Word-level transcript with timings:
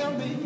tell 0.00 0.12
me, 0.12 0.39